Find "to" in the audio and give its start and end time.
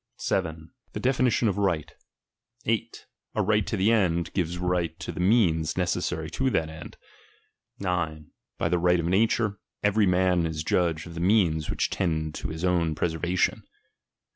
3.67-3.77, 4.99-5.11, 6.31-6.49, 12.33-12.47